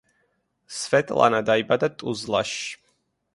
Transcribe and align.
სვეტლანა 0.77 1.41
დაიბადა 1.51 1.91
ტუზლაში. 2.01 2.67